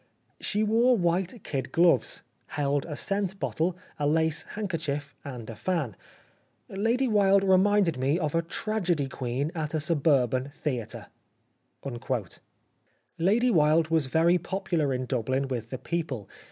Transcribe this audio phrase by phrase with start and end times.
[0.39, 2.23] She wore white kid gloves,
[2.57, 5.95] held a scent bottle, a lace handkerchief, and a fan.
[6.67, 11.05] Lady Wilde reminded me of a tragedy queen at a suburban theatre."
[13.19, 16.27] Lady Wilde was very popular in Dublin with the people.